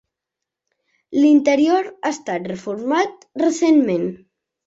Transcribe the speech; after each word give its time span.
L'interior 1.17 1.91
ha 1.91 2.13
estat 2.15 2.49
reformat 2.53 3.23
recentment. 3.45 4.09